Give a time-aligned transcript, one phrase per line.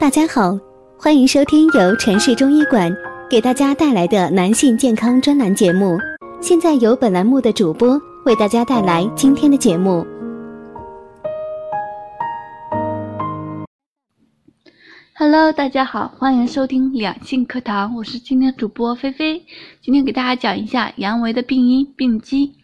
[0.00, 0.56] 大家好，
[0.96, 2.88] 欢迎收听由城市中医馆
[3.28, 5.98] 给大家带来的男性健康专栏节目。
[6.40, 10.06] 现在由本栏目的主播为大家带来今天的节目。
[15.14, 19.44] Hello，大家好，欢迎收听两性课堂，我是今天主播菲菲。
[19.82, 22.54] 今天给大家讲一下阳痿的病因病机。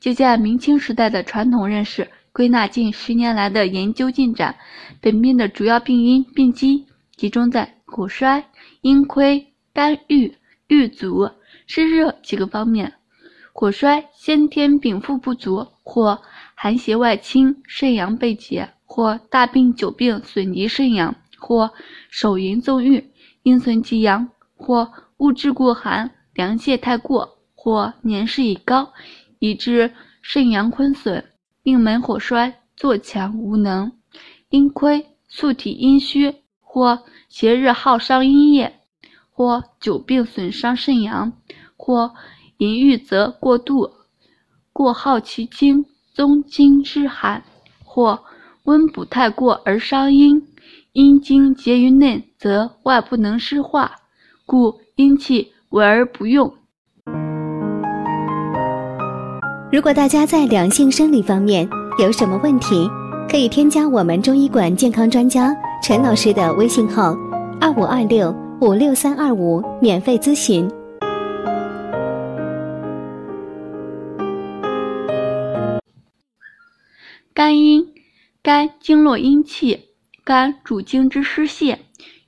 [0.00, 4.56] 借鉴明清时代的传统认识，归纳近十年来的研究进展，
[5.00, 8.44] 本病的主要病因病机集中在骨衰、
[8.82, 10.34] 阴亏、肝郁、
[10.68, 11.30] 郁阻、
[11.66, 12.94] 湿热几个方面。
[13.52, 16.22] 骨衰，先天禀赋不足，或
[16.54, 21.14] 寒邪外侵，肾阳被解，或大病久病损及肾阳。
[21.42, 21.72] 或
[22.10, 23.02] 手淫纵欲，
[23.44, 28.92] 阴存其阳；或物质过寒，凉泻太过；或年事已高，
[29.38, 29.90] 以致
[30.20, 31.24] 肾阳亏损，
[31.62, 33.92] 命门火衰，作强无能。
[34.48, 38.72] 阴亏，素体阴虚，或邪热耗伤阴液；
[39.30, 41.32] 或久病损伤肾阳；
[41.76, 42.14] 或
[42.56, 43.90] 淫欲则过度，
[44.72, 47.42] 过耗其精，宗经之寒；
[47.84, 48.24] 或
[48.64, 50.42] 温补太过而伤阴。
[50.92, 53.96] 阴经结于内，则外不能湿化，
[54.46, 56.56] 故阴气为而不用。
[59.72, 61.68] 如果大家在两性生理方面
[62.00, 62.90] 有什么问题，
[63.30, 67.16] 可以添加我们中医馆健康专家陈老师的微信号：
[67.60, 70.68] 二五二六五六三二五，免费咨询。
[77.32, 77.86] 肝阴，
[78.42, 79.86] 肝经络阴气。
[80.24, 81.78] 肝主经之失泄，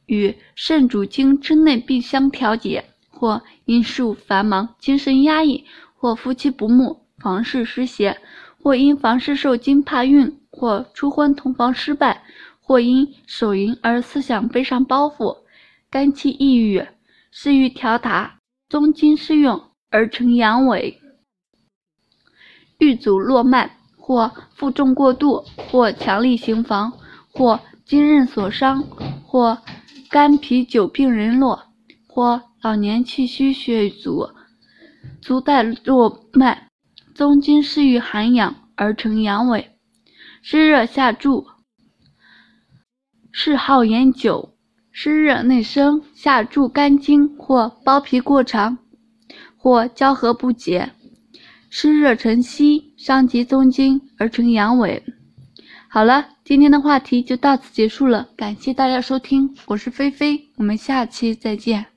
[0.06, 5.64] 与肾主经之内并相调节，或因事务繁忙，精神压抑，
[5.96, 8.18] 或夫妻不睦，房事失邪，
[8.62, 12.24] 或因房事受惊怕孕，或初婚同房失败，
[12.60, 15.38] 或因手淫而思想背上包袱，
[15.88, 16.84] 肝气抑郁，
[17.30, 18.38] 失于调达，
[18.68, 20.96] 宗经失用而成阳痿，
[22.78, 26.92] 郁阻络脉，或负重过度，或强力行房，
[27.32, 27.60] 或。
[27.84, 28.80] 经韧所伤，
[29.26, 29.58] 或
[30.08, 31.64] 肝脾久病人络，
[32.06, 34.30] 或老年气虚血阻，
[35.20, 36.68] 足带络脉，
[37.22, 39.64] 宗经失于寒养而成阳痿，
[40.42, 41.46] 湿热下注，
[43.30, 44.56] 嗜好饮酒，
[44.90, 48.76] 湿热内生，下注肝经或包皮过长，
[49.56, 50.90] 或交合不结，
[51.70, 55.00] 湿热成稀，伤及宗经而成阳痿。
[55.88, 61.91] 好了，今天的话题就到此结束了，感谢大家收听，我是菲菲，我们下期再见。